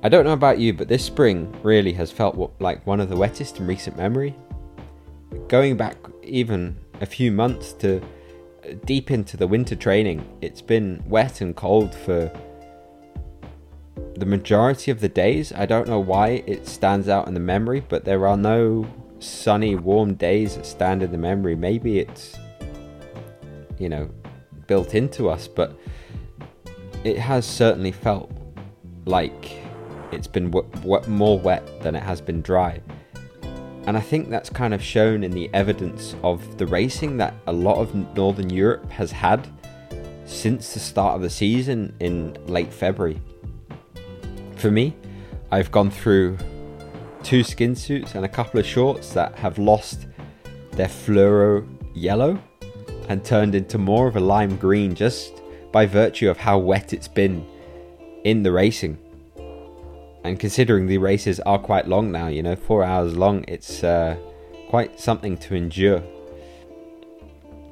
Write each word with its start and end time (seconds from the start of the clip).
I 0.00 0.08
don't 0.08 0.24
know 0.24 0.32
about 0.32 0.60
you, 0.60 0.72
but 0.72 0.86
this 0.86 1.04
spring 1.04 1.52
really 1.64 1.92
has 1.94 2.12
felt 2.12 2.54
like 2.60 2.86
one 2.86 3.00
of 3.00 3.08
the 3.08 3.16
wettest 3.16 3.58
in 3.58 3.66
recent 3.66 3.96
memory. 3.96 4.36
Going 5.48 5.76
back 5.76 5.96
even 6.22 6.78
a 7.00 7.06
few 7.06 7.32
months 7.32 7.72
to 7.74 8.00
uh, 8.00 8.74
deep 8.84 9.10
into 9.10 9.36
the 9.36 9.48
winter 9.48 9.74
training, 9.74 10.24
it's 10.40 10.62
been 10.62 11.02
wet 11.04 11.40
and 11.40 11.56
cold 11.56 11.92
for 11.92 12.30
the 14.16 14.24
majority 14.24 14.92
of 14.92 15.00
the 15.00 15.08
days. 15.08 15.52
I 15.52 15.66
don't 15.66 15.88
know 15.88 15.98
why 15.98 16.44
it 16.46 16.68
stands 16.68 17.08
out 17.08 17.26
in 17.26 17.34
the 17.34 17.40
memory, 17.40 17.80
but 17.80 18.04
there 18.04 18.24
are 18.28 18.36
no 18.36 18.86
sunny, 19.18 19.74
warm 19.74 20.14
days 20.14 20.54
that 20.54 20.64
stand 20.64 21.02
in 21.02 21.10
the 21.10 21.18
memory. 21.18 21.56
Maybe 21.56 21.98
it's, 21.98 22.36
you 23.78 23.88
know, 23.88 24.08
built 24.68 24.94
into 24.94 25.28
us, 25.28 25.48
but 25.48 25.76
it 27.02 27.18
has 27.18 27.44
certainly 27.44 27.90
felt 27.90 28.30
like 29.04 29.67
it's 30.12 30.26
been 30.26 30.50
w- 30.50 30.68
w- 30.82 31.08
more 31.08 31.38
wet 31.38 31.82
than 31.82 31.94
it 31.94 32.02
has 32.02 32.20
been 32.20 32.42
dry. 32.42 32.80
And 33.86 33.96
I 33.96 34.00
think 34.00 34.28
that's 34.28 34.50
kind 34.50 34.74
of 34.74 34.82
shown 34.82 35.24
in 35.24 35.30
the 35.30 35.48
evidence 35.54 36.14
of 36.22 36.58
the 36.58 36.66
racing 36.66 37.16
that 37.18 37.34
a 37.46 37.52
lot 37.52 37.78
of 37.78 37.94
Northern 38.14 38.50
Europe 38.50 38.90
has 38.90 39.10
had 39.10 39.48
since 40.26 40.74
the 40.74 40.80
start 40.80 41.16
of 41.16 41.22
the 41.22 41.30
season 41.30 41.94
in 42.00 42.36
late 42.46 42.72
February. 42.72 43.20
For 44.56 44.70
me, 44.70 44.94
I've 45.50 45.70
gone 45.70 45.90
through 45.90 46.36
two 47.22 47.42
skin 47.42 47.74
suits 47.74 48.14
and 48.14 48.24
a 48.24 48.28
couple 48.28 48.60
of 48.60 48.66
shorts 48.66 49.12
that 49.14 49.34
have 49.36 49.58
lost 49.58 50.06
their 50.72 50.88
fluoro 50.88 51.66
yellow 51.94 52.38
and 53.08 53.24
turned 53.24 53.54
into 53.54 53.78
more 53.78 54.06
of 54.06 54.16
a 54.16 54.20
lime 54.20 54.56
green 54.56 54.94
just 54.94 55.40
by 55.72 55.86
virtue 55.86 56.28
of 56.28 56.36
how 56.36 56.58
wet 56.58 56.92
it's 56.92 57.08
been 57.08 57.46
in 58.24 58.42
the 58.42 58.52
racing. 58.52 58.98
And 60.24 60.38
considering 60.38 60.86
the 60.86 60.98
races 60.98 61.40
are 61.40 61.58
quite 61.58 61.86
long 61.88 62.10
now, 62.10 62.26
you 62.26 62.42
know, 62.42 62.56
four 62.56 62.84
hours 62.84 63.16
long, 63.16 63.44
it's 63.48 63.82
uh, 63.84 64.16
quite 64.68 65.00
something 65.00 65.36
to 65.38 65.54
endure. 65.54 66.02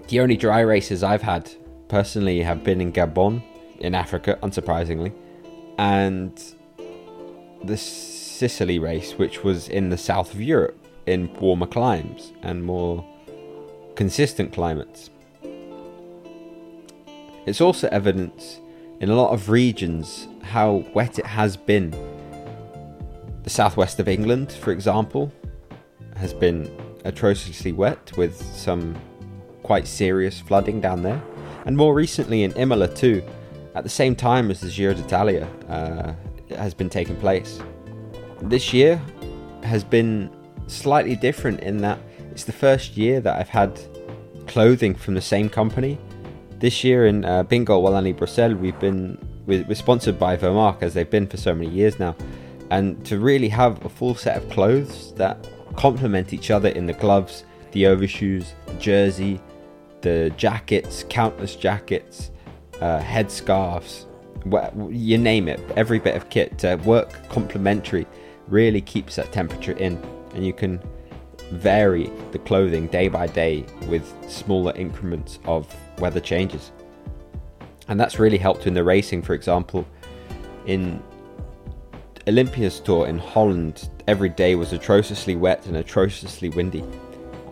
The 0.09 0.21
only 0.21 0.37
dry 0.37 0.61
races 0.61 1.03
I've 1.03 1.23
had 1.23 1.51
personally 1.89 2.43
have 2.43 2.63
been 2.65 2.81
in 2.81 2.93
Gabon, 2.93 3.43
in 3.81 3.95
Africa, 3.95 4.39
unsurprisingly, 4.43 5.13
and 5.79 6.41
the 7.65 7.77
Sicily 7.77 8.79
race, 8.79 9.13
which 9.13 9.43
was 9.43 9.69
in 9.69 9.89
the 9.89 9.99
south 9.99 10.33
of 10.33 10.41
Europe, 10.41 10.79
in 11.07 11.33
warmer 11.41 11.67
climes 11.67 12.33
and 12.43 12.65
more 12.65 13.05
consistent 13.95 14.53
climates. 14.53 15.11
It's 17.47 17.61
also 17.61 17.89
evidence 17.89 18.61
in 19.01 19.09
a 19.09 19.15
lot 19.15 19.33
of 19.33 19.49
regions 19.49 20.27
how 20.43 20.85
wet 20.95 21.19
it 21.19 21.27
has 21.27 21.57
been. 21.57 21.95
The 23.47 23.51
southwest 23.51 24.01
of 24.01 24.09
England, 24.09 24.51
for 24.51 24.73
example, 24.73 25.33
has 26.17 26.35
been 26.35 26.69
atrociously 27.05 27.71
wet 27.71 28.11
with 28.17 28.43
some 28.43 28.97
quite 29.63 29.87
serious 29.87 30.41
flooding 30.41 30.81
down 30.81 31.03
there. 31.03 31.23
And 31.65 31.77
more 31.77 31.95
recently 31.95 32.43
in 32.43 32.51
Imola, 32.55 32.89
too, 32.89 33.23
at 33.77 33.85
the 33.85 33.89
same 33.89 34.17
time 34.17 34.51
as 34.51 34.61
the 34.61 34.69
Giro 34.69 34.95
d'Italia 34.95 35.49
uh, 35.69 36.13
has 36.57 36.75
been 36.75 36.91
taking 36.91 37.15
place. 37.17 37.61
This 38.43 38.75
year 38.75 39.01
has 39.63 39.85
been 39.85 40.29
slightly 40.67 41.15
different 41.15 41.61
in 41.61 41.77
that 41.83 42.01
it's 42.33 42.43
the 42.43 42.53
first 42.53 42.97
year 42.97 43.21
that 43.21 43.39
I've 43.39 43.49
had 43.49 43.81
clothing 44.49 44.97
from 44.97 45.15
the 45.15 45.23
same 45.23 45.49
company 45.49 45.99
this 46.59 46.83
year 46.83 47.07
in 47.07 47.25
uh, 47.25 47.45
Bingoal 47.45 47.83
Wallonie 47.83 48.17
Bruxelles, 48.17 48.59
we've 48.59 48.79
been 48.79 49.19
we're, 49.47 49.75
sponsored 49.75 50.19
by 50.19 50.37
Vermarc 50.37 50.83
as 50.83 50.95
they've 50.95 51.09
been 51.09 51.27
for 51.27 51.37
so 51.37 51.55
many 51.55 51.71
years 51.71 51.99
now, 51.99 52.17
and 52.71 53.05
to 53.07 53.19
really 53.19 53.49
have 53.49 53.85
a 53.85 53.89
full 53.89 54.15
set 54.15 54.37
of 54.37 54.49
clothes 54.51 55.13
that 55.15 55.49
complement 55.77 56.33
each 56.33 56.51
other 56.51 56.69
in 56.71 56.87
the 56.87 56.93
gloves, 56.95 57.45
the 57.73 57.87
overshoes, 57.87 58.55
the 58.67 58.75
jersey, 58.75 59.41
the 60.01 60.33
jackets, 60.37 61.05
countless 61.09 61.57
jackets, 61.57 62.31
uh, 62.81 63.01
headscarves, 63.01 64.07
you 64.91 65.19
name 65.19 65.49
it, 65.49 65.61
every 65.77 65.99
bit 65.99 66.15
of 66.15 66.29
kit 66.31 66.59
to 66.59 66.77
work 66.85 67.29
complementary 67.29 68.07
really 68.49 68.81
keeps 68.81 69.17
that 69.17 69.33
temperature 69.33 69.73
in, 69.73 69.97
and 70.35 70.47
you 70.47 70.53
can 70.53 70.81
vary 71.51 72.11
the 72.33 72.39
clothing 72.39 72.87
day 72.89 73.09
by 73.09 73.27
day 73.27 73.65
with 73.89 74.13
smaller 74.29 74.73
increments 74.77 75.39
of 75.45 75.75
weather 75.99 76.21
changes. 76.21 76.73
And 77.89 77.99
that's 78.01 78.19
really 78.19 78.39
helped 78.39 78.67
in 78.67 78.75
the 78.75 78.85
racing, 78.85 79.23
for 79.23 79.35
example, 79.35 79.87
in 80.67 81.03
Olympia's 82.29 82.81
tour 82.81 83.07
in 83.07 83.19
Holland, 83.19 83.89
every 84.09 84.29
day 84.29 84.55
was 84.55 84.73
atrociously 84.73 85.37
wet 85.37 85.67
and 85.67 85.77
atrociously 85.77 86.49
windy. 86.49 86.85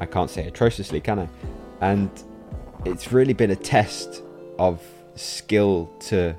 I 0.01 0.07
can't 0.07 0.31
say 0.31 0.47
atrociously, 0.47 1.01
can 1.01 1.21
I? 1.21 1.29
And 1.81 2.11
it's 2.85 3.13
really 3.13 3.33
been 3.33 3.51
a 3.51 3.57
test 3.57 4.23
of 4.59 4.83
skill 5.15 5.91
to 6.01 6.35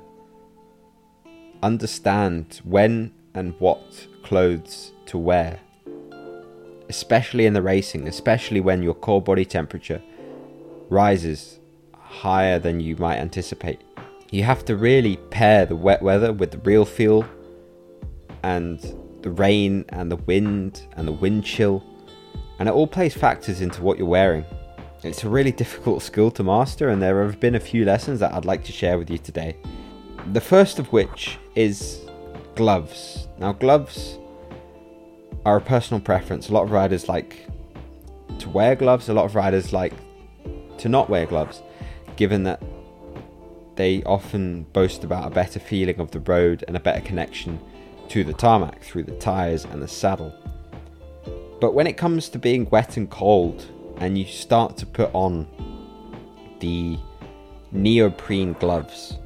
understand 1.62 2.60
when 2.64 3.12
and 3.34 3.54
what 3.58 4.06
clothes 4.22 4.92
to 5.06 5.18
wear 5.18 5.60
especially 6.88 7.46
in 7.46 7.52
the 7.52 7.62
racing, 7.62 8.06
especially 8.06 8.60
when 8.60 8.82
your 8.82 8.94
core 8.94 9.22
body 9.22 9.44
temperature 9.44 10.02
rises 10.88 11.58
higher 11.94 12.58
than 12.58 12.80
you 12.80 12.96
might 12.96 13.18
anticipate. 13.18 13.80
You 14.30 14.44
have 14.44 14.64
to 14.66 14.76
really 14.76 15.16
pair 15.30 15.66
the 15.66 15.76
wet 15.76 16.02
weather 16.02 16.32
with 16.32 16.50
the 16.50 16.58
real 16.58 16.84
feel 16.84 17.24
and 18.46 18.94
the 19.22 19.30
rain 19.30 19.84
and 19.88 20.08
the 20.08 20.16
wind 20.16 20.86
and 20.96 21.08
the 21.08 21.12
wind 21.12 21.44
chill, 21.44 21.82
and 22.60 22.68
it 22.68 22.72
all 22.72 22.86
plays 22.86 23.12
factors 23.12 23.60
into 23.60 23.82
what 23.82 23.98
you're 23.98 24.06
wearing. 24.06 24.44
It's 25.02 25.24
a 25.24 25.28
really 25.28 25.50
difficult 25.50 26.00
skill 26.00 26.30
to 26.30 26.44
master, 26.44 26.88
and 26.90 27.02
there 27.02 27.24
have 27.24 27.40
been 27.40 27.56
a 27.56 27.60
few 27.60 27.84
lessons 27.84 28.20
that 28.20 28.32
I'd 28.32 28.44
like 28.44 28.62
to 28.64 28.72
share 28.72 28.98
with 28.98 29.10
you 29.10 29.18
today. 29.18 29.56
The 30.32 30.40
first 30.40 30.78
of 30.78 30.92
which 30.92 31.38
is 31.56 32.06
gloves. 32.54 33.26
Now, 33.38 33.52
gloves 33.52 34.16
are 35.44 35.56
a 35.56 35.60
personal 35.60 36.00
preference. 36.00 36.48
A 36.48 36.52
lot 36.52 36.62
of 36.62 36.70
riders 36.70 37.08
like 37.08 37.48
to 38.38 38.48
wear 38.48 38.76
gloves, 38.76 39.08
a 39.08 39.14
lot 39.14 39.24
of 39.24 39.34
riders 39.34 39.72
like 39.72 39.92
to 40.78 40.88
not 40.88 41.10
wear 41.10 41.26
gloves, 41.26 41.62
given 42.14 42.44
that 42.44 42.62
they 43.74 44.04
often 44.04 44.66
boast 44.72 45.02
about 45.02 45.26
a 45.26 45.34
better 45.34 45.58
feeling 45.58 45.98
of 45.98 46.12
the 46.12 46.20
road 46.20 46.64
and 46.68 46.76
a 46.76 46.80
better 46.80 47.00
connection 47.00 47.58
to 48.10 48.24
the 48.24 48.32
tarmac 48.32 48.82
through 48.82 49.04
the 49.04 49.16
tyres 49.16 49.64
and 49.64 49.82
the 49.82 49.88
saddle. 49.88 50.34
But 51.60 51.74
when 51.74 51.86
it 51.86 51.96
comes 51.96 52.28
to 52.30 52.38
being 52.38 52.68
wet 52.70 52.96
and 52.96 53.10
cold, 53.10 53.64
and 53.98 54.18
you 54.18 54.26
start 54.26 54.76
to 54.78 54.86
put 54.86 55.10
on 55.14 55.46
the 56.60 56.98
neoprene 57.72 58.52
gloves, 58.54 59.18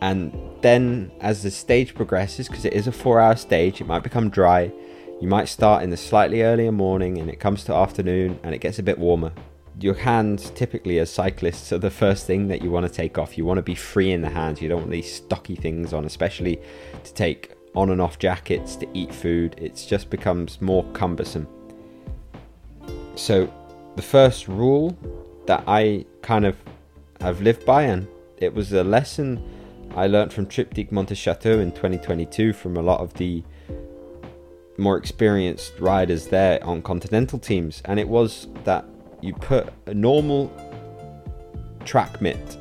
and 0.00 0.36
then, 0.62 1.12
as 1.20 1.44
the 1.44 1.50
stage 1.50 1.94
progresses, 1.94 2.48
because 2.48 2.64
it 2.64 2.72
is 2.72 2.88
a 2.88 2.92
four 2.92 3.20
hour 3.20 3.36
stage, 3.36 3.80
it 3.80 3.86
might 3.86 4.02
become 4.02 4.30
dry. 4.30 4.72
You 5.20 5.28
might 5.28 5.48
start 5.48 5.84
in 5.84 5.90
the 5.90 5.96
slightly 5.96 6.42
earlier 6.42 6.72
morning 6.72 7.18
and 7.18 7.30
it 7.30 7.38
comes 7.38 7.62
to 7.64 7.74
afternoon 7.74 8.40
and 8.42 8.52
it 8.52 8.58
gets 8.58 8.80
a 8.80 8.82
bit 8.82 8.98
warmer. 8.98 9.32
Your 9.80 9.94
hands, 9.94 10.50
typically 10.50 10.98
as 10.98 11.10
cyclists, 11.10 11.72
are 11.72 11.78
the 11.78 11.90
first 11.90 12.26
thing 12.26 12.48
that 12.48 12.62
you 12.62 12.70
want 12.70 12.86
to 12.86 12.92
take 12.92 13.18
off. 13.18 13.38
You 13.38 13.44
want 13.44 13.58
to 13.58 13.62
be 13.62 13.74
free 13.74 14.12
in 14.12 14.22
the 14.22 14.30
hands. 14.30 14.60
You 14.60 14.68
don't 14.68 14.80
want 14.80 14.90
these 14.90 15.12
stocky 15.12 15.56
things 15.56 15.92
on, 15.92 16.04
especially 16.04 16.60
to 17.04 17.14
take 17.14 17.54
on 17.74 17.90
and 17.90 18.00
off 18.00 18.18
jackets 18.18 18.76
to 18.76 18.88
eat 18.94 19.14
food. 19.14 19.54
It 19.58 19.84
just 19.88 20.10
becomes 20.10 20.60
more 20.60 20.84
cumbersome. 20.92 21.48
So, 23.14 23.52
the 23.96 24.02
first 24.02 24.48
rule 24.48 24.96
that 25.46 25.64
I 25.66 26.04
kind 26.22 26.44
of 26.46 26.56
have 27.20 27.40
lived 27.40 27.64
by, 27.64 27.82
and 27.82 28.06
it 28.38 28.54
was 28.54 28.72
a 28.72 28.84
lesson 28.84 29.42
I 29.94 30.06
learned 30.06 30.32
from 30.32 30.46
Triptyque 30.46 30.90
Montes-Châteaux 30.90 31.60
in 31.60 31.72
2022 31.72 32.52
from 32.52 32.76
a 32.76 32.82
lot 32.82 33.00
of 33.00 33.12
the 33.14 33.42
more 34.78 34.96
experienced 34.96 35.78
riders 35.78 36.28
there 36.28 36.62
on 36.64 36.82
continental 36.82 37.38
teams, 37.38 37.82
and 37.84 38.00
it 38.00 38.08
was 38.08 38.48
that 38.64 38.86
you 39.22 39.32
put 39.34 39.72
a 39.86 39.94
normal 39.94 40.50
track 41.84 42.20
mitt, 42.20 42.58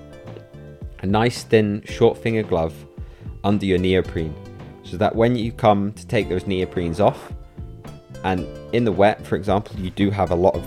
a 0.99 1.05
nice 1.05 1.43
thin 1.43 1.83
short 1.85 2.17
finger 2.17 2.43
glove 2.43 2.73
under 3.43 3.65
your 3.65 3.79
neoprene, 3.79 4.33
so 4.83 4.95
that 4.97 5.15
when 5.15 5.35
you 5.35 5.51
come 5.51 5.91
to 5.93 6.07
take 6.07 6.29
those 6.29 6.43
neoprenes 6.43 6.99
off, 6.99 7.33
and 8.23 8.47
in 8.73 8.85
the 8.85 8.91
wet, 8.91 9.25
for 9.25 9.35
example, 9.35 9.79
you 9.79 9.89
do 9.89 10.11
have 10.11 10.31
a 10.31 10.35
lot 10.35 10.55
of 10.55 10.65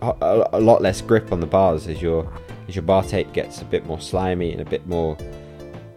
a, 0.00 0.48
a 0.52 0.60
lot 0.60 0.80
less 0.80 1.00
grip 1.00 1.32
on 1.32 1.40
the 1.40 1.46
bars 1.46 1.88
as 1.88 2.00
your 2.00 2.32
as 2.68 2.76
your 2.76 2.82
bar 2.82 3.02
tape 3.02 3.32
gets 3.32 3.60
a 3.62 3.64
bit 3.64 3.84
more 3.86 4.00
slimy 4.00 4.52
and 4.52 4.60
a 4.60 4.64
bit 4.64 4.86
more 4.86 5.16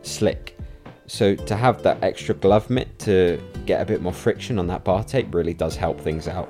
slick. 0.01 0.57
So 1.05 1.35
to 1.35 1.55
have 1.55 1.83
that 1.83 2.01
extra 2.03 2.33
glove 2.33 2.69
mitt 2.69 2.97
to 2.99 3.39
get 3.65 3.81
a 3.81 3.85
bit 3.85 4.01
more 4.01 4.13
friction 4.13 4.57
on 4.57 4.67
that 4.67 4.83
bar 4.83 5.03
tape 5.03 5.33
really 5.35 5.53
does 5.53 5.75
help 5.75 5.99
things 5.99 6.27
out. 6.27 6.49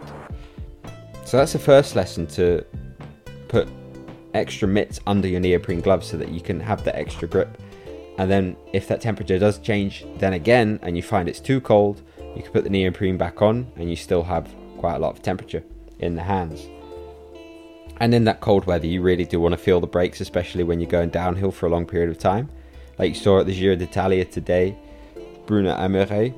So 1.25 1.37
that's 1.37 1.53
the 1.53 1.59
first 1.59 1.95
lesson 1.95 2.27
to 2.27 2.65
put 3.47 3.67
extra 4.33 4.67
mitts 4.67 4.99
under 5.07 5.27
your 5.27 5.39
neoprene 5.39 5.81
gloves 5.81 6.07
so 6.07 6.17
that 6.17 6.29
you 6.29 6.41
can 6.41 6.59
have 6.59 6.83
that 6.83 6.95
extra 6.95 7.27
grip. 7.27 7.61
And 8.17 8.29
then 8.29 8.55
if 8.73 8.87
that 8.87 9.01
temperature 9.01 9.39
does 9.39 9.57
change 9.59 10.05
then 10.17 10.33
again 10.33 10.79
and 10.83 10.95
you 10.95 11.03
find 11.03 11.29
it's 11.29 11.39
too 11.39 11.61
cold, 11.61 12.01
you 12.35 12.43
can 12.43 12.51
put 12.51 12.63
the 12.63 12.69
neoprene 12.69 13.17
back 13.17 13.41
on 13.41 13.71
and 13.77 13.89
you 13.89 13.95
still 13.95 14.23
have 14.23 14.53
quite 14.77 14.95
a 14.95 14.99
lot 14.99 15.15
of 15.15 15.21
temperature 15.21 15.63
in 15.99 16.15
the 16.15 16.23
hands. 16.23 16.67
And 17.99 18.13
in 18.15 18.23
that 18.25 18.41
cold 18.41 18.65
weather, 18.65 18.87
you 18.87 19.01
really 19.01 19.25
do 19.25 19.39
want 19.39 19.53
to 19.53 19.57
feel 19.57 19.79
the 19.79 19.87
brakes, 19.87 20.21
especially 20.21 20.63
when 20.63 20.79
you're 20.79 20.89
going 20.89 21.09
downhill 21.09 21.51
for 21.51 21.67
a 21.67 21.69
long 21.69 21.85
period 21.85 22.09
of 22.09 22.17
time. 22.17 22.49
Like 22.97 23.09
you 23.09 23.15
saw 23.15 23.39
at 23.39 23.45
the 23.45 23.53
Giro 23.53 23.75
d'Italia 23.75 24.25
today, 24.25 24.75
Bruno 25.45 25.75
Armirail 25.75 26.33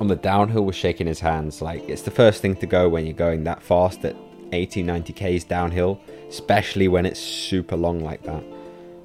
on 0.00 0.06
the 0.06 0.16
downhill 0.16 0.64
was 0.64 0.76
shaking 0.76 1.06
his 1.06 1.20
hands. 1.20 1.60
Like 1.60 1.88
it's 1.88 2.02
the 2.02 2.10
first 2.10 2.40
thing 2.40 2.56
to 2.56 2.66
go 2.66 2.88
when 2.88 3.04
you're 3.04 3.14
going 3.14 3.44
that 3.44 3.62
fast 3.62 4.04
at 4.04 4.16
80, 4.52 4.82
90 4.82 5.12
k's 5.12 5.44
downhill, 5.44 6.00
especially 6.28 6.88
when 6.88 7.04
it's 7.06 7.20
super 7.20 7.76
long 7.76 8.00
like 8.00 8.22
that. 8.22 8.44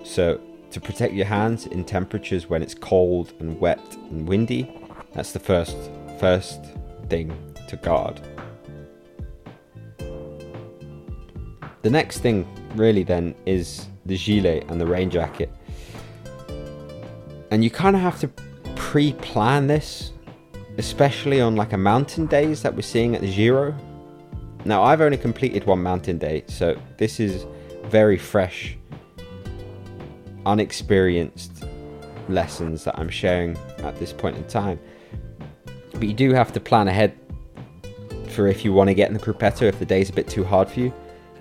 So 0.04 0.40
to 0.72 0.82
protect 0.82 1.14
your 1.14 1.26
hands 1.26 1.68
in 1.68 1.84
temperatures 1.84 2.50
when 2.50 2.62
it's 2.62 2.74
cold 2.74 3.34
and 3.40 3.60
wet 3.60 3.80
and 4.10 4.28
windy, 4.28 4.72
that's 5.14 5.32
the 5.32 5.40
first 5.40 5.78
first 6.20 6.60
thing 7.10 7.36
to 7.68 7.76
guard. 7.78 8.20
The 11.82 11.90
next 11.90 12.20
thing 12.20 12.48
really 12.76 13.04
then 13.04 13.36
is 13.46 13.88
the 14.06 14.18
gilet 14.18 14.66
and 14.70 14.80
the 14.80 14.86
rain 14.86 15.10
jacket. 15.10 15.52
And 17.52 17.64
you 17.64 17.70
kind 17.70 17.96
of 17.96 18.02
have 18.02 18.20
to 18.22 18.30
pre-plan 18.76 19.68
this, 19.68 20.12
especially 20.78 21.40
on 21.42 21.56
like 21.56 21.74
a 21.74 21.78
mountain 21.78 22.26
days 22.26 22.62
that 22.64 22.76
we're 22.76 22.82
seeing 22.82 23.16
at 23.16 23.22
the 23.22 23.34
Giro. 23.34 23.76
Now 24.66 24.84
I've 24.84 25.02
only 25.02 25.18
completed 25.18 25.66
one 25.66 25.84
mountain 25.84 26.18
day, 26.18 26.44
so 26.48 26.80
this 26.98 27.20
is 27.20 27.46
very 27.86 28.18
fresh, 28.18 28.78
unexperienced 30.46 31.66
lessons 32.30 32.84
that 32.86 32.98
I'm 32.98 33.10
sharing 33.10 33.58
at 33.80 33.98
this 34.00 34.14
point 34.14 34.38
in 34.38 34.46
time. 34.46 34.80
But 35.94 36.04
you 36.04 36.14
do 36.14 36.34
have 36.34 36.52
to 36.54 36.60
plan 36.60 36.88
ahead 36.88 37.18
for 38.30 38.48
if 38.48 38.66
you 38.66 38.74
want 38.74 38.88
to 38.88 38.94
get 38.94 39.10
in 39.10 39.14
the 39.14 39.20
gruppetto 39.20 39.64
if 39.64 39.78
the 39.78 39.86
day's 39.86 40.10
a 40.10 40.14
bit 40.14 40.28
too 40.28 40.44
hard 40.44 40.68
for 40.68 40.80
you 40.80 40.94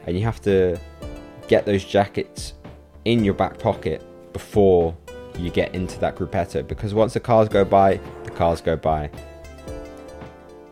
and 0.06 0.17
you 0.17 0.23
have 0.23 0.43
to 0.43 0.79
get 1.49 1.64
those 1.64 1.84
jackets 1.84 2.52
in 3.05 3.25
your 3.25 3.34
back 3.34 3.58
pocket 3.58 4.05
before 4.32 4.94
you 5.38 5.50
get 5.50 5.75
into 5.75 5.99
that 6.00 6.17
gruppetto 6.17 6.67
because 6.67 6.93
once 6.93 7.14
the 7.14 7.20
cars 7.20 7.49
go 7.49 7.64
by, 7.64 7.99
cars 8.42 8.60
go 8.60 8.74
by. 8.74 9.08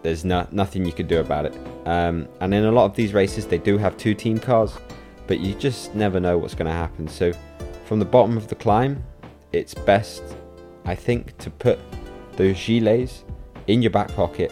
There's 0.03 0.25
no, 0.25 0.45
nothing 0.51 0.85
you 0.85 0.91
can 0.91 1.07
do 1.07 1.21
about 1.21 1.47
it. 1.47 1.57
Um, 1.87 2.27
and 2.41 2.53
in 2.53 2.65
a 2.65 2.73
lot 2.73 2.87
of 2.87 2.97
these 2.97 3.15
races, 3.15 3.47
they 3.47 3.59
do 3.59 3.79
have 3.79 3.97
two 3.97 4.13
team 4.13 4.41
cars, 4.41 4.77
but 5.29 5.39
you 5.39 5.55
just 5.55 5.95
never 5.95 6.19
know 6.19 6.37
what's 6.37 6.57
going 6.57 6.67
to 6.67 6.73
happen. 6.73 7.07
So, 7.07 7.33
from 7.85 8.01
the 8.01 8.05
bottom 8.05 8.37
of 8.37 8.49
the 8.49 8.57
climb, 8.57 9.05
it's 9.53 9.73
best, 9.73 10.25
I 10.85 10.97
think, 10.97 11.39
to 11.39 11.49
put 11.49 11.79
those 12.33 12.57
gilets 12.57 13.23
in 13.69 13.83
your 13.83 13.93
back 13.93 14.09
pocket 14.17 14.51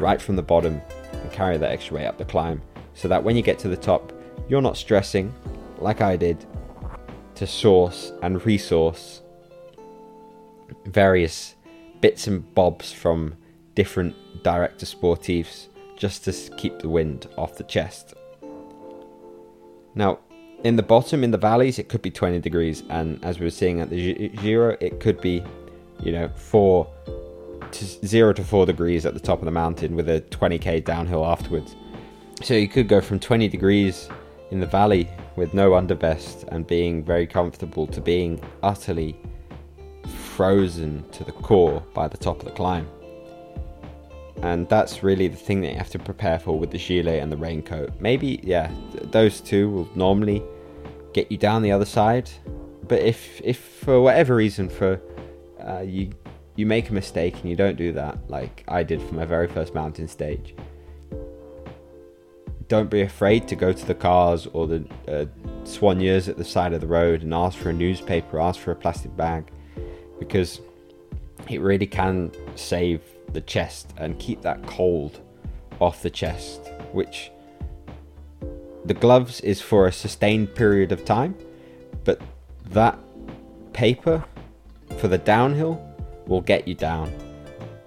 right 0.00 0.20
from 0.20 0.34
the 0.34 0.42
bottom 0.42 0.80
and 1.12 1.30
carry 1.30 1.58
that 1.58 1.70
extra 1.70 1.94
weight 1.94 2.06
up 2.06 2.18
the 2.18 2.24
climb 2.24 2.60
so 2.94 3.06
that 3.06 3.22
when 3.22 3.36
you 3.36 3.42
get 3.42 3.60
to 3.60 3.68
the 3.68 3.76
top, 3.76 4.12
you're 4.48 4.62
not 4.62 4.76
stressing, 4.76 5.32
like 5.78 6.00
I 6.00 6.16
did, 6.16 6.44
to 7.36 7.46
source 7.46 8.10
and 8.20 8.44
resource 8.44 9.22
various 10.86 11.54
bits 12.00 12.26
and 12.26 12.54
bobs 12.54 12.92
from 12.92 13.36
different 13.74 14.14
director 14.42 14.86
sportifs 14.86 15.68
just 15.96 16.24
to 16.24 16.32
keep 16.56 16.78
the 16.78 16.88
wind 16.88 17.26
off 17.36 17.56
the 17.56 17.64
chest. 17.64 18.14
Now, 19.94 20.20
in 20.64 20.76
the 20.76 20.82
bottom, 20.82 21.22
in 21.22 21.30
the 21.30 21.38
valleys, 21.38 21.78
it 21.78 21.88
could 21.88 22.02
be 22.02 22.10
20 22.10 22.40
degrees, 22.40 22.82
and 22.88 23.24
as 23.24 23.38
we 23.38 23.46
were 23.46 23.50
seeing 23.50 23.80
at 23.80 23.90
the 23.90 24.28
Giro, 24.28 24.76
it 24.80 25.00
could 25.00 25.20
be, 25.20 25.42
you 26.00 26.12
know, 26.12 26.28
4 26.28 26.86
to 27.70 27.84
0 27.84 28.32
to 28.32 28.44
4 28.44 28.66
degrees 28.66 29.06
at 29.06 29.14
the 29.14 29.20
top 29.20 29.40
of 29.40 29.44
the 29.44 29.50
mountain 29.50 29.94
with 29.94 30.08
a 30.08 30.20
20k 30.20 30.84
downhill 30.84 31.24
afterwards. 31.24 31.76
So 32.42 32.54
you 32.54 32.68
could 32.68 32.88
go 32.88 33.00
from 33.00 33.18
20 33.18 33.48
degrees 33.48 34.08
in 34.50 34.60
the 34.60 34.66
valley 34.66 35.08
with 35.36 35.54
no 35.54 35.72
undervest 35.72 36.44
and 36.48 36.66
being 36.66 37.04
very 37.04 37.26
comfortable 37.26 37.86
to 37.88 38.00
being 38.00 38.40
utterly 38.62 39.20
frozen 40.38 41.04
to 41.10 41.24
the 41.24 41.32
core 41.32 41.82
by 41.94 42.06
the 42.06 42.16
top 42.16 42.38
of 42.38 42.44
the 42.44 42.52
climb. 42.52 42.88
And 44.40 44.68
that's 44.68 45.02
really 45.02 45.26
the 45.26 45.36
thing 45.36 45.62
that 45.62 45.72
you 45.72 45.78
have 45.78 45.90
to 45.90 45.98
prepare 45.98 46.38
for 46.38 46.56
with 46.56 46.70
the 46.70 46.78
gilet 46.78 47.20
and 47.20 47.32
the 47.32 47.36
raincoat. 47.36 47.90
Maybe, 47.98 48.38
yeah, 48.44 48.70
th- 48.92 49.10
those 49.10 49.40
two 49.40 49.68
will 49.68 49.88
normally 49.96 50.44
get 51.12 51.32
you 51.32 51.38
down 51.38 51.62
the 51.62 51.72
other 51.72 51.84
side. 51.84 52.30
But 52.86 53.00
if, 53.02 53.40
if 53.42 53.58
for 53.58 54.00
whatever 54.00 54.36
reason, 54.36 54.68
for 54.68 55.00
uh, 55.60 55.80
you 55.80 56.12
you 56.54 56.66
make 56.66 56.88
a 56.88 56.94
mistake 56.94 57.34
and 57.40 57.50
you 57.50 57.56
don't 57.56 57.76
do 57.76 57.90
that, 57.94 58.16
like 58.30 58.62
I 58.68 58.84
did 58.84 59.02
for 59.02 59.14
my 59.16 59.24
very 59.24 59.48
first 59.48 59.74
mountain 59.74 60.06
stage, 60.06 60.54
don't 62.68 62.90
be 62.90 63.00
afraid 63.00 63.48
to 63.48 63.56
go 63.56 63.72
to 63.72 63.86
the 63.86 63.94
cars 64.08 64.46
or 64.52 64.68
the 64.68 64.84
uh, 65.08 65.24
soigneurs 65.64 66.28
at 66.28 66.36
the 66.36 66.44
side 66.44 66.72
of 66.72 66.80
the 66.80 66.86
road 66.86 67.22
and 67.22 67.34
ask 67.34 67.58
for 67.58 67.70
a 67.70 67.72
newspaper, 67.72 68.38
ask 68.38 68.60
for 68.60 68.70
a 68.70 68.76
plastic 68.76 69.16
bag, 69.16 69.50
because 70.18 70.60
it 71.48 71.60
really 71.60 71.86
can 71.86 72.30
save 72.56 73.02
the 73.32 73.40
chest 73.40 73.92
and 73.96 74.18
keep 74.18 74.42
that 74.42 74.64
cold 74.66 75.20
off 75.80 76.02
the 76.02 76.10
chest, 76.10 76.68
which 76.92 77.30
the 78.84 78.94
gloves 78.94 79.40
is 79.40 79.60
for 79.60 79.86
a 79.86 79.92
sustained 79.92 80.54
period 80.54 80.92
of 80.92 81.04
time, 81.04 81.36
but 82.04 82.20
that 82.70 82.98
paper 83.72 84.24
for 84.98 85.08
the 85.08 85.18
downhill 85.18 85.80
will 86.26 86.40
get 86.40 86.66
you 86.66 86.74
down, 86.74 87.12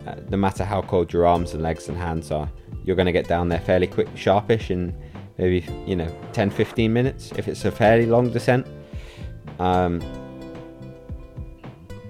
uh, 0.08 0.16
no 0.30 0.38
matter 0.38 0.64
how 0.64 0.82
cold 0.82 1.12
your 1.12 1.26
arms 1.26 1.54
and 1.54 1.62
legs 1.62 1.90
and 1.90 1.98
hands 1.98 2.32
are 2.32 2.50
you're 2.84 2.96
going 2.96 3.06
to 3.06 3.12
get 3.12 3.28
down 3.28 3.50
there 3.50 3.60
fairly 3.60 3.88
quick, 3.88 4.08
sharpish 4.16 4.72
in 4.72 4.96
maybe, 5.38 5.66
you 5.86 5.96
know, 5.96 6.14
10 6.34 6.50
15 6.50 6.92
minutes 6.92 7.32
if 7.38 7.48
it's 7.48 7.66
a 7.66 7.72
fairly 7.72 8.06
long 8.06 8.30
descent. 8.32 8.68
Um, 9.60 10.02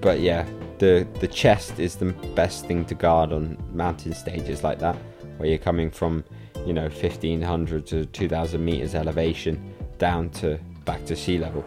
but 0.01 0.19
yeah, 0.19 0.45
the, 0.79 1.07
the 1.19 1.27
chest 1.27 1.79
is 1.79 1.95
the 1.95 2.13
best 2.35 2.65
thing 2.65 2.85
to 2.85 2.95
guard 2.95 3.31
on 3.31 3.57
mountain 3.73 4.13
stages 4.13 4.63
like 4.63 4.79
that, 4.79 4.97
where 5.37 5.47
you're 5.47 5.59
coming 5.59 5.91
from, 5.91 6.23
you 6.65 6.73
know, 6.73 6.89
1500 6.89 7.85
to 7.87 8.05
2000 8.05 8.65
meters 8.65 8.95
elevation 8.95 9.73
down 9.99 10.29
to 10.31 10.59
back 10.85 11.05
to 11.05 11.15
sea 11.15 11.37
level. 11.37 11.63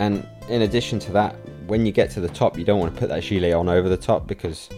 And 0.00 0.26
in 0.48 0.62
addition 0.62 0.98
to 1.00 1.12
that, 1.12 1.36
when 1.68 1.86
you 1.86 1.92
get 1.92 2.10
to 2.10 2.20
the 2.20 2.28
top, 2.28 2.58
you 2.58 2.64
don't 2.64 2.80
want 2.80 2.92
to 2.92 2.98
put 2.98 3.08
that 3.08 3.22
gilet 3.22 3.54
on 3.54 3.68
over 3.68 3.88
the 3.88 3.96
top 3.96 4.26
because 4.26 4.68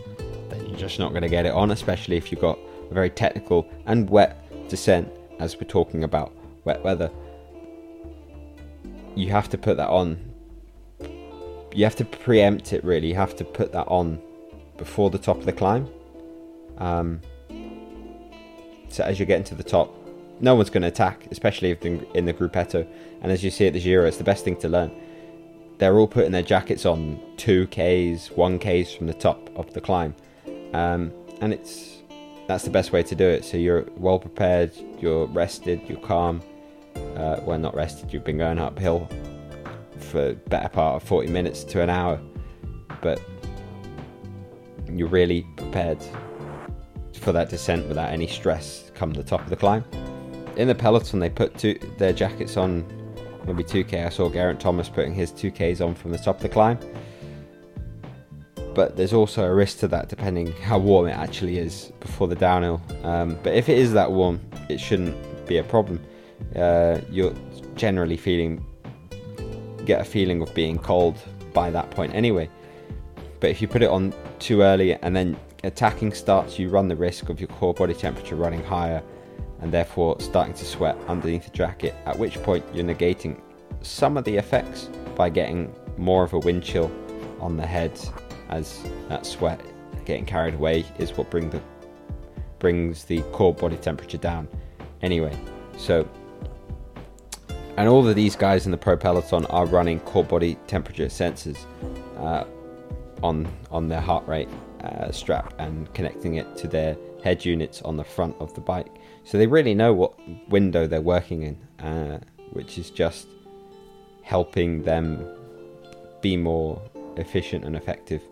then 0.50 0.66
you're 0.66 0.78
just 0.78 0.98
not 0.98 1.10
going 1.10 1.22
to 1.22 1.28
get 1.28 1.46
it 1.46 1.52
on, 1.52 1.70
especially 1.70 2.16
if 2.16 2.30
you've 2.30 2.42
got 2.42 2.58
a 2.90 2.94
very 2.94 3.08
technical 3.08 3.66
and 3.86 4.08
wet 4.10 4.38
descent 4.68 5.10
as 5.38 5.56
we're 5.56 5.66
talking 5.66 6.04
about 6.04 6.32
wet 6.64 6.82
weather. 6.84 7.10
You 9.14 9.30
have 9.30 9.48
to 9.50 9.58
put 9.58 9.76
that 9.78 9.88
on. 9.88 10.18
You 11.74 11.84
have 11.84 11.96
to 11.96 12.04
preempt 12.04 12.72
it 12.72 12.84
really. 12.84 13.08
You 13.08 13.16
have 13.16 13.34
to 13.36 13.44
put 13.44 13.72
that 13.72 13.88
on 13.88 14.22
before 14.78 15.10
the 15.10 15.18
top 15.18 15.38
of 15.38 15.44
the 15.44 15.52
climb. 15.52 15.88
Um, 16.78 17.20
so 18.88 19.02
as 19.02 19.18
you're 19.18 19.26
getting 19.26 19.44
to 19.44 19.56
the 19.56 19.64
top, 19.64 19.92
no 20.40 20.54
one's 20.54 20.70
going 20.70 20.82
to 20.82 20.88
attack, 20.88 21.26
especially 21.32 21.70
if 21.70 21.84
in 21.84 22.24
the 22.24 22.32
gruppetto. 22.32 22.86
And 23.22 23.32
as 23.32 23.42
you 23.42 23.50
see 23.50 23.66
at 23.66 23.72
the 23.72 23.80
Giro, 23.80 24.06
it's 24.06 24.18
the 24.18 24.24
best 24.24 24.44
thing 24.44 24.56
to 24.58 24.68
learn. 24.68 24.92
They're 25.78 25.98
all 25.98 26.06
putting 26.06 26.30
their 26.30 26.42
jackets 26.42 26.86
on 26.86 27.20
2Ks, 27.38 28.32
1Ks 28.32 28.96
from 28.96 29.08
the 29.08 29.14
top 29.14 29.50
of 29.56 29.72
the 29.74 29.80
climb. 29.80 30.14
Um, 30.72 31.12
and 31.40 31.52
it's 31.52 31.98
that's 32.46 32.64
the 32.64 32.70
best 32.70 32.92
way 32.92 33.02
to 33.02 33.14
do 33.14 33.26
it. 33.26 33.44
So 33.44 33.56
you're 33.56 33.84
well 33.96 34.20
prepared, 34.20 34.72
you're 35.00 35.26
rested, 35.26 35.80
you're 35.88 36.00
calm. 36.00 36.40
Uh, 37.16 37.40
well, 37.42 37.58
not 37.58 37.74
rested, 37.74 38.12
you've 38.12 38.24
been 38.24 38.38
going 38.38 38.58
uphill 38.58 39.08
for 39.98 40.34
better 40.34 40.68
part 40.68 40.96
of 40.96 41.08
40 41.08 41.30
minutes 41.30 41.64
to 41.64 41.82
an 41.82 41.90
hour, 41.90 42.20
but 43.02 43.20
you're 44.88 45.08
really 45.08 45.46
prepared 45.56 45.98
for 47.20 47.32
that 47.32 47.48
descent 47.48 47.88
without 47.88 48.10
any 48.10 48.26
stress 48.26 48.90
come 48.94 49.12
the 49.12 49.22
top 49.22 49.40
of 49.40 49.50
the 49.50 49.56
climb. 49.56 49.84
In 50.56 50.68
the 50.68 50.74
peloton, 50.74 51.18
they 51.18 51.30
put 51.30 51.56
two, 51.58 51.78
their 51.98 52.12
jackets 52.12 52.56
on 52.56 52.84
maybe 53.46 53.64
2k. 53.64 54.06
I 54.06 54.08
saw 54.08 54.28
Geraint 54.28 54.60
Thomas 54.60 54.88
putting 54.88 55.14
his 55.14 55.32
2ks 55.32 55.84
on 55.84 55.94
from 55.94 56.12
the 56.12 56.18
top 56.18 56.36
of 56.36 56.42
the 56.42 56.48
climb 56.48 56.78
but 58.74 58.96
there's 58.96 59.12
also 59.12 59.44
a 59.44 59.54
risk 59.54 59.78
to 59.78 59.88
that 59.88 60.08
depending 60.08 60.52
how 60.52 60.78
warm 60.78 61.06
it 61.06 61.12
actually 61.12 61.58
is 61.58 61.92
before 62.00 62.28
the 62.28 62.34
downhill. 62.34 62.82
Um, 63.04 63.38
but 63.42 63.54
if 63.54 63.68
it 63.68 63.78
is 63.78 63.92
that 63.92 64.10
warm, 64.10 64.40
it 64.68 64.78
shouldn't 64.78 65.16
be 65.46 65.58
a 65.58 65.64
problem. 65.64 66.00
Uh, 66.56 67.00
you're 67.10 67.34
generally 67.76 68.16
feeling 68.16 68.64
get 69.84 70.00
a 70.00 70.04
feeling 70.04 70.42
of 70.42 70.52
being 70.54 70.78
cold 70.78 71.18
by 71.52 71.70
that 71.70 71.90
point 71.90 72.14
anyway. 72.14 72.48
But 73.40 73.50
if 73.50 73.60
you 73.60 73.68
put 73.68 73.82
it 73.82 73.90
on 73.90 74.12
too 74.38 74.62
early 74.62 74.94
and 74.94 75.14
then 75.14 75.36
attacking 75.62 76.12
starts, 76.12 76.58
you 76.58 76.68
run 76.68 76.88
the 76.88 76.96
risk 76.96 77.28
of 77.28 77.40
your 77.40 77.48
core 77.48 77.74
body 77.74 77.94
temperature 77.94 78.36
running 78.36 78.62
higher 78.64 79.02
and 79.60 79.72
therefore 79.72 80.20
starting 80.20 80.54
to 80.54 80.64
sweat 80.64 80.96
underneath 81.08 81.44
the 81.44 81.50
jacket. 81.50 81.94
At 82.06 82.18
which 82.18 82.42
point 82.42 82.64
you're 82.74 82.84
negating 82.84 83.40
some 83.82 84.16
of 84.16 84.24
the 84.24 84.36
effects 84.36 84.88
by 85.14 85.28
getting 85.28 85.74
more 85.96 86.24
of 86.24 86.32
a 86.32 86.38
wind 86.38 86.62
chill 86.62 86.90
on 87.40 87.56
the 87.56 87.66
head 87.66 87.98
as 88.48 88.82
that 89.08 89.26
sweat 89.26 89.60
getting 90.04 90.24
carried 90.24 90.54
away 90.54 90.84
is 90.98 91.16
what 91.16 91.30
bring 91.30 91.50
the 91.50 91.60
brings 92.58 93.04
the 93.04 93.22
core 93.32 93.54
body 93.54 93.76
temperature 93.76 94.18
down 94.18 94.48
anyway 95.02 95.36
so 95.76 96.08
and 97.76 97.88
all 97.88 98.06
of 98.06 98.14
these 98.14 98.36
guys 98.36 98.66
in 98.66 98.72
the 98.72 98.78
pro 98.78 98.96
peloton 98.96 99.44
are 99.46 99.66
running 99.66 100.00
core 100.00 100.24
body 100.24 100.56
temperature 100.66 101.06
sensors 101.06 101.58
uh, 102.18 102.44
on 103.22 103.46
on 103.70 103.88
their 103.88 104.00
heart 104.00 104.26
rate 104.26 104.48
uh, 104.82 105.10
strap 105.10 105.54
and 105.58 105.92
connecting 105.94 106.34
it 106.34 106.56
to 106.56 106.68
their 106.68 106.96
head 107.22 107.44
units 107.44 107.80
on 107.82 107.96
the 107.96 108.04
front 108.04 108.36
of 108.38 108.52
the 108.54 108.60
bike 108.60 108.96
so 109.24 109.38
they 109.38 109.46
really 109.46 109.74
know 109.74 109.92
what 109.92 110.14
window 110.48 110.86
they're 110.86 111.00
working 111.00 111.42
in 111.42 111.84
uh, 111.86 112.18
which 112.52 112.78
is 112.78 112.90
just 112.90 113.28
helping 114.22 114.82
them 114.82 115.26
be 116.20 116.36
more 116.36 116.80
efficient 117.16 117.64
and 117.64 117.76
effective 117.76 118.22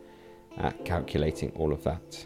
at 0.59 0.85
calculating 0.85 1.51
all 1.57 1.73
of 1.73 1.85
that. 1.85 2.25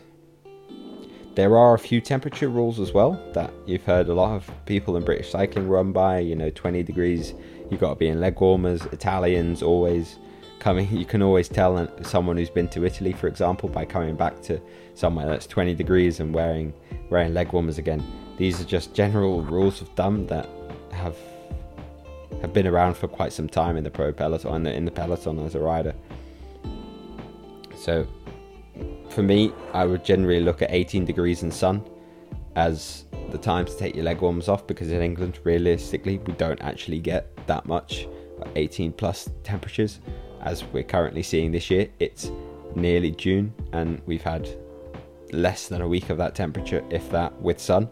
There 1.37 1.59
are 1.59 1.75
a 1.75 1.78
few 1.78 2.00
temperature 2.00 2.49
rules 2.49 2.81
as 2.81 2.95
well 2.95 3.23
that 3.35 3.52
you've 3.66 3.85
heard 3.85 4.09
a 4.09 4.14
lot 4.14 4.35
of 4.35 4.50
people 4.64 4.97
in 4.97 5.05
British 5.05 5.31
cycling 5.31 5.69
run 5.69 5.93
by. 5.93 6.21
You 6.21 6.35
know, 6.35 6.49
20 6.49 6.83
degrees, 6.83 7.35
you've 7.71 7.78
got 7.78 7.90
to 7.90 7.97
be 7.97 8.09
in 8.09 8.23
leg 8.23 8.40
warmers. 8.40 8.87
Italians 8.87 9.62
always 9.62 10.16
coming, 10.61 10.90
you 10.90 11.05
can 11.05 11.21
always 11.21 11.47
tell 11.47 11.90
someone 12.02 12.38
who's 12.38 12.49
been 12.49 12.69
to 12.69 12.87
Italy, 12.87 13.12
for 13.12 13.26
example, 13.28 13.69
by 13.69 13.85
coming 13.85 14.16
back 14.16 14.40
to 14.45 14.59
somewhere 14.95 15.26
that's 15.26 15.47
20 15.47 15.75
degrees 15.75 16.21
and 16.21 16.33
wearing 16.33 16.73
wearing 17.11 17.35
leg 17.35 17.52
warmers 17.52 17.76
again. 17.76 18.02
These 18.38 18.59
are 18.62 18.64
just 18.64 18.95
general 18.95 19.43
rules 19.43 19.83
of 19.83 19.88
thumb 19.88 20.26
that 20.28 20.49
have 20.90 21.19
have 22.40 22.55
been 22.55 22.66
around 22.66 22.97
for 22.97 23.09
quite 23.09 23.35
some 23.35 23.47
time 23.47 23.76
in 23.76 23.85
the 23.85 23.90
pro 23.90 24.11
peloton 24.11 24.66
in 24.66 24.87
the 24.87 24.90
peloton 24.90 25.38
as 25.40 25.55
a 25.55 25.61
rider. 25.61 25.95
So 27.76 28.07
for 29.11 29.23
me, 29.23 29.52
I 29.73 29.85
would 29.85 30.04
generally 30.04 30.40
look 30.40 30.62
at 30.62 30.71
18 30.71 31.04
degrees 31.04 31.42
in 31.42 31.50
sun 31.50 31.83
as 32.54 33.04
the 33.30 33.38
time 33.38 33.66
to 33.66 33.76
take 33.76 33.95
your 33.95 34.04
leg 34.04 34.21
warmers 34.21 34.49
off 34.49 34.66
because 34.66 34.90
in 34.90 35.02
England, 35.02 35.38
realistically, 35.45 36.18
we 36.18 36.33
don't 36.35 36.61
actually 36.62 37.00
get 37.00 37.35
that 37.47 37.66
much 37.66 38.06
18 38.54 38.92
plus 38.92 39.30
temperatures 39.42 40.00
as 40.42 40.64
we're 40.64 40.83
currently 40.83 41.23
seeing 41.23 41.50
this 41.50 41.71
year. 41.71 41.88
It's 41.99 42.30
nearly 42.75 43.11
June 43.11 43.52
and 43.73 44.00
we've 44.06 44.23
had 44.23 44.49
less 45.33 45.68
than 45.68 45.80
a 45.80 45.88
week 45.88 46.11
of 46.11 46.18
that 46.18 46.35
temperature, 46.35 46.85
if 46.90 47.11
that, 47.11 47.33
with 47.40 47.61
sun. 47.61 47.88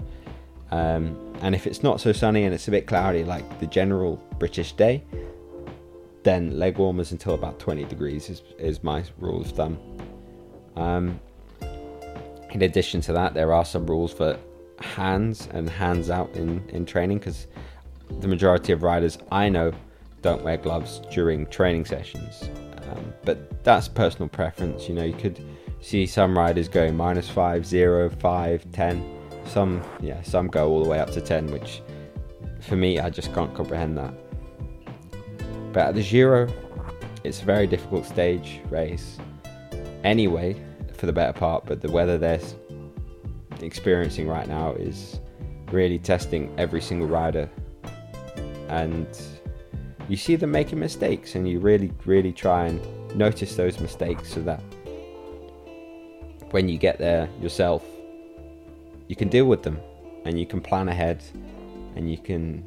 Um, 0.71 1.35
and 1.41 1.55
if 1.55 1.67
it's 1.67 1.83
not 1.83 2.01
so 2.01 2.13
sunny 2.13 2.45
and 2.45 2.55
it's 2.55 2.69
a 2.69 2.71
bit 2.71 2.87
cloudy, 2.87 3.25
like 3.25 3.61
the 3.61 3.67
general 3.67 4.17
British 4.39 4.73
day, 4.73 5.05
then 6.23 6.59
leg 6.59 6.79
warmers 6.79 7.13
until 7.13 7.35
about 7.35 7.59
20 7.59 7.85
degrees 7.85 8.31
is, 8.31 8.43
is 8.59 8.83
my 8.83 9.05
rule 9.19 9.43
of 9.43 9.51
thumb. 9.51 9.79
Um, 10.77 11.21
in 12.51 12.63
addition 12.63 13.01
to 13.03 13.13
that, 13.13 13.35
there 13.35 13.53
are 13.53 13.65
some 13.65 13.87
rules 13.87 14.13
for 14.13 14.39
hands 14.81 15.49
and 15.53 15.69
hands 15.69 16.11
out 16.11 16.35
in, 16.35 16.67
in 16.71 16.87
training 16.87 17.19
because 17.19 17.47
the 18.21 18.29
majority 18.29 18.73
of 18.73 18.83
riders 18.83 19.19
I 19.31 19.49
know 19.49 19.73
don't 20.23 20.43
wear 20.43 20.57
gloves 20.57 21.01
during 21.13 21.47
training 21.47 21.85
sessions. 21.85 22.49
Um, 22.91 23.13
but 23.25 23.65
that's 23.65 23.89
personal 23.89 24.29
preference. 24.29 24.89
You 24.89 24.95
know, 24.95 25.05
you 25.05 25.15
could 25.15 25.45
see 25.81 26.07
some 26.07 26.37
riders 26.37 26.69
going 26.69 26.97
minus 26.97 27.29
5, 27.29 27.67
0, 27.67 28.11
5, 28.11 28.73
10. 28.73 29.21
Some, 29.47 29.83
yeah, 30.01 30.23
some 30.23 30.47
go 30.49 30.71
all 30.71 30.83
the 30.83 30.89
way 30.89 31.01
up 31.01 31.11
to 31.11 31.21
10, 31.21 31.51
which 31.51 31.83
for 32.61 32.77
me, 32.77 32.99
I 32.99 33.11
just 33.11 33.35
can't 33.35 33.55
comprehend 33.55 33.99
that. 33.99 34.15
But 35.73 35.89
at 35.89 35.95
the 35.95 36.03
Giro, 36.03 36.49
it's 37.25 37.43
a 37.43 37.45
very 37.45 37.67
difficult 37.67 38.07
stage 38.07 38.61
race 38.71 39.19
anyway, 40.05 40.55
for 40.93 41.07
the 41.07 41.13
better 41.13 41.33
part, 41.33 41.67
but 41.67 41.81
the 41.81 41.91
weather 41.91 42.17
they're 42.19 42.41
experiencing 43.61 44.29
right 44.29 44.47
now 44.47 44.73
is 44.75 45.19
really 45.73 45.99
testing 45.99 46.55
every 46.59 46.81
single 46.81 47.09
rider. 47.09 47.51
And 48.69 49.09
you 50.09 50.17
see 50.17 50.37
them 50.37 50.51
making 50.51 50.79
mistakes, 50.79 51.35
and 51.35 51.49
you 51.49 51.59
really, 51.59 51.91
really 52.05 52.33
try 52.33 52.67
and 52.67 52.81
notice 53.17 53.57
those 53.57 53.81
mistakes 53.81 54.33
so 54.33 54.43
that 54.43 54.61
when 56.51 56.69
you 56.69 56.79
get 56.79 56.99
there 56.99 57.29
yourself, 57.41 57.85
you 59.09 59.17
can 59.17 59.29
deal 59.29 59.47
with 59.47 59.63
them 59.63 59.81
and 60.25 60.39
you 60.39 60.47
can 60.47 60.61
plan 60.61 60.89
ahead 60.89 61.23
and 61.97 62.11
you 62.11 62.19
can 62.19 62.65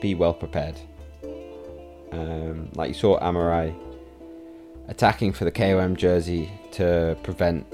be 0.00 0.14
well 0.14 0.34
prepared. 0.34 0.76
Um, 2.12 2.70
like 2.74 2.88
you 2.88 2.94
saw 2.94 3.20
Amaury 3.20 3.74
attacking 4.90 5.32
for 5.32 5.44
the 5.44 5.52
KOM 5.52 5.96
jersey 5.96 6.50
to 6.72 7.16
prevent 7.22 7.64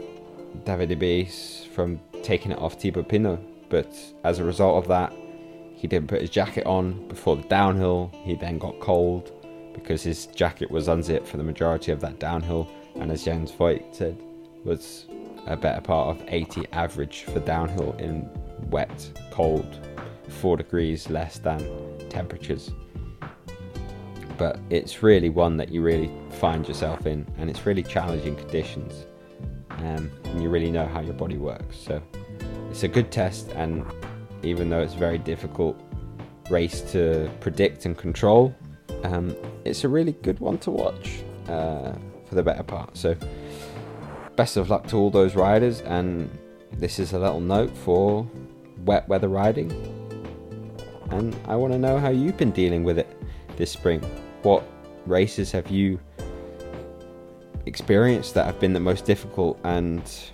Davide 0.64 0.98
Bais 0.98 1.66
from 1.68 1.98
taking 2.22 2.52
it 2.52 2.58
off 2.58 2.74
Thibaut 2.74 3.08
Pinot. 3.08 3.40
But 3.70 3.92
as 4.22 4.38
a 4.38 4.44
result 4.44 4.84
of 4.84 4.88
that, 4.88 5.12
he 5.74 5.88
didn't 5.88 6.08
put 6.08 6.20
his 6.20 6.30
jacket 6.30 6.66
on 6.66 7.08
before 7.08 7.36
the 7.36 7.48
downhill. 7.48 8.12
He 8.22 8.34
then 8.34 8.58
got 8.58 8.78
cold 8.80 9.32
because 9.72 10.02
his 10.02 10.26
jacket 10.26 10.70
was 10.70 10.88
unzipped 10.88 11.26
for 11.26 11.38
the 11.38 11.42
majority 11.42 11.90
of 11.90 12.00
that 12.00 12.20
downhill. 12.20 12.68
And 12.96 13.10
as 13.10 13.24
Jens 13.24 13.50
Voigt 13.50 13.82
said, 13.92 14.22
was 14.64 15.06
a 15.46 15.56
better 15.56 15.80
part 15.80 16.16
of 16.16 16.24
80 16.28 16.66
average 16.72 17.22
for 17.24 17.40
downhill 17.40 17.94
in 17.98 18.28
wet, 18.68 19.10
cold, 19.30 19.80
4 20.28 20.56
degrees 20.58 21.08
less 21.08 21.38
than 21.38 21.60
temperatures 22.10 22.70
but 24.38 24.58
it's 24.70 25.02
really 25.02 25.30
one 25.30 25.56
that 25.56 25.70
you 25.70 25.82
really 25.82 26.10
find 26.30 26.66
yourself 26.66 27.06
in, 27.06 27.26
and 27.38 27.48
it's 27.48 27.64
really 27.66 27.82
challenging 27.82 28.36
conditions, 28.36 29.06
um, 29.70 30.10
and 30.24 30.42
you 30.42 30.48
really 30.48 30.70
know 30.70 30.86
how 30.86 31.00
your 31.00 31.14
body 31.14 31.38
works. 31.38 31.76
So 31.78 32.02
it's 32.70 32.82
a 32.82 32.88
good 32.88 33.10
test, 33.10 33.48
and 33.52 33.84
even 34.42 34.68
though 34.68 34.80
it's 34.80 34.94
a 34.94 34.98
very 34.98 35.18
difficult 35.18 35.80
race 36.50 36.80
to 36.92 37.30
predict 37.40 37.86
and 37.86 37.96
control, 37.96 38.54
um, 39.04 39.34
it's 39.64 39.84
a 39.84 39.88
really 39.88 40.12
good 40.12 40.38
one 40.40 40.58
to 40.58 40.70
watch 40.70 41.22
uh, 41.48 41.92
for 42.26 42.34
the 42.34 42.42
better 42.42 42.62
part. 42.62 42.96
So 42.96 43.16
best 44.36 44.56
of 44.56 44.68
luck 44.70 44.86
to 44.88 44.96
all 44.96 45.10
those 45.10 45.34
riders, 45.34 45.80
and 45.82 46.30
this 46.72 46.98
is 46.98 47.12
a 47.12 47.18
little 47.18 47.40
note 47.40 47.74
for 47.76 48.28
wet 48.84 49.08
weather 49.08 49.28
riding. 49.28 49.70
And 51.10 51.36
I 51.46 51.56
want 51.56 51.72
to 51.72 51.78
know 51.78 51.98
how 51.98 52.10
you've 52.10 52.36
been 52.36 52.50
dealing 52.50 52.84
with 52.84 52.98
it 52.98 53.08
this 53.56 53.70
spring 53.70 54.04
what 54.46 54.62
races 55.06 55.50
have 55.50 55.68
you 55.72 55.98
experienced 57.66 58.34
that 58.34 58.46
have 58.46 58.60
been 58.60 58.72
the 58.72 58.78
most 58.78 59.04
difficult 59.04 59.58
and 59.64 60.30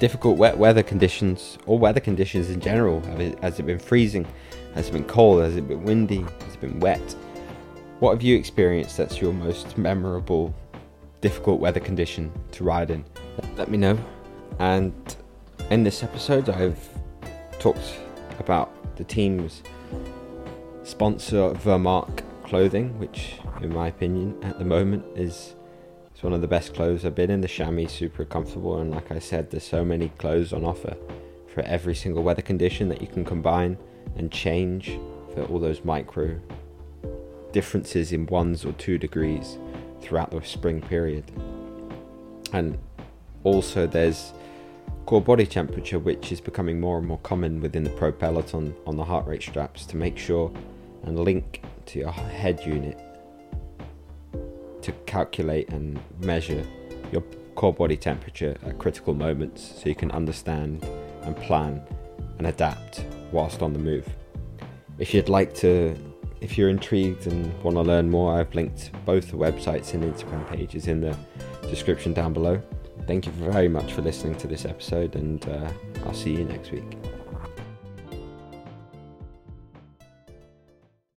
difficult 0.00 0.38
wet 0.38 0.56
weather 0.56 0.82
conditions 0.82 1.58
or 1.66 1.78
weather 1.78 2.00
conditions 2.00 2.48
in 2.48 2.60
general? 2.60 3.02
has 3.42 3.60
it 3.60 3.66
been 3.66 3.78
freezing? 3.78 4.26
Has 4.74 4.88
it 4.88 4.92
been 4.92 5.04
cold? 5.04 5.42
Has 5.42 5.54
it 5.56 5.68
been 5.68 5.84
windy? 5.84 6.22
Has 6.22 6.54
it 6.54 6.62
been 6.62 6.80
wet? 6.80 7.14
What 8.00 8.12
have 8.12 8.22
you 8.22 8.38
experienced 8.38 8.96
that's 8.96 9.20
your 9.20 9.34
most 9.34 9.76
memorable 9.76 10.54
difficult 11.20 11.60
weather 11.60 11.80
condition 11.80 12.32
to 12.52 12.64
ride 12.64 12.90
in? 12.90 13.04
Let 13.58 13.70
me 13.70 13.76
know. 13.76 13.98
And 14.60 14.94
in 15.70 15.84
this 15.84 16.02
episode, 16.02 16.48
I've 16.48 16.88
talked 17.58 17.98
about 18.38 18.96
the 18.96 19.04
team's 19.04 19.62
sponsor 20.84 21.50
Vermarc 21.54 22.22
clothing, 22.44 22.98
which, 22.98 23.36
in 23.62 23.72
my 23.72 23.88
opinion, 23.88 24.38
at 24.44 24.58
the 24.58 24.64
moment 24.64 25.04
is 25.16 25.54
it's 26.12 26.22
one 26.22 26.32
of 26.32 26.40
the 26.40 26.46
best 26.46 26.74
clothes 26.74 27.04
I've 27.04 27.14
been 27.14 27.30
in. 27.30 27.40
The 27.40 27.48
chamois 27.48 27.88
super 27.88 28.24
comfortable, 28.24 28.78
and 28.78 28.90
like 28.90 29.10
I 29.10 29.18
said, 29.18 29.50
there's 29.50 29.64
so 29.64 29.84
many 29.84 30.10
clothes 30.10 30.52
on 30.52 30.64
offer 30.64 30.96
for 31.48 31.62
every 31.62 31.94
single 31.94 32.22
weather 32.22 32.42
condition 32.42 32.88
that 32.90 33.00
you 33.00 33.08
can 33.08 33.24
combine 33.24 33.78
and 34.16 34.30
change 34.30 34.98
for 35.32 35.44
all 35.44 35.58
those 35.58 35.84
micro 35.84 36.38
differences 37.52 38.12
in 38.12 38.26
ones 38.26 38.64
or 38.64 38.72
two 38.72 38.98
degrees 38.98 39.58
throughout 40.00 40.30
the 40.30 40.42
spring 40.42 40.80
period. 40.80 41.24
And 42.52 42.78
also, 43.42 43.86
there's 43.86 44.32
core 45.06 45.22
body 45.22 45.46
temperature, 45.46 45.98
which 45.98 46.30
is 46.30 46.40
becoming 46.40 46.80
more 46.80 46.98
and 46.98 47.06
more 47.06 47.18
common 47.18 47.60
within 47.60 47.84
the 47.84 47.90
pro 47.90 48.12
peloton 48.12 48.74
on 48.86 48.96
the 48.96 49.04
heart 49.04 49.26
rate 49.26 49.42
straps 49.42 49.86
to 49.86 49.96
make 49.96 50.18
sure 50.18 50.52
and 51.06 51.18
link 51.18 51.62
to 51.86 51.98
your 51.98 52.10
head 52.10 52.60
unit 52.64 52.98
to 54.82 54.92
calculate 55.06 55.68
and 55.70 55.98
measure 56.20 56.64
your 57.12 57.22
core 57.54 57.72
body 57.72 57.96
temperature 57.96 58.56
at 58.66 58.78
critical 58.78 59.14
moments 59.14 59.80
so 59.80 59.88
you 59.88 59.94
can 59.94 60.10
understand 60.10 60.84
and 61.22 61.36
plan 61.36 61.82
and 62.38 62.46
adapt 62.46 63.04
whilst 63.32 63.62
on 63.62 63.72
the 63.72 63.78
move. 63.78 64.06
If 64.98 65.14
you'd 65.14 65.28
like 65.28 65.54
to, 65.56 65.96
if 66.40 66.58
you're 66.58 66.68
intrigued 66.68 67.26
and 67.26 67.52
want 67.62 67.76
to 67.76 67.82
learn 67.82 68.10
more, 68.10 68.38
I've 68.38 68.54
linked 68.54 68.90
both 69.04 69.30
the 69.30 69.36
websites 69.36 69.94
and 69.94 70.04
Instagram 70.04 70.48
pages 70.48 70.86
in 70.88 71.00
the 71.00 71.16
description 71.68 72.12
down 72.12 72.32
below. 72.32 72.60
Thank 73.06 73.26
you 73.26 73.32
very 73.32 73.68
much 73.68 73.92
for 73.92 74.02
listening 74.02 74.36
to 74.36 74.46
this 74.46 74.64
episode, 74.64 75.16
and 75.16 75.46
uh, 75.48 75.70
I'll 76.04 76.14
see 76.14 76.32
you 76.32 76.44
next 76.44 76.70
week. 76.70 77.13